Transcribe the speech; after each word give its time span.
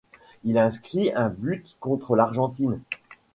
Il 0.45 0.57
inscrit 0.57 1.11
un 1.13 1.29
but 1.29 1.75
contre 1.79 2.15
l'Argentine. 2.15 2.79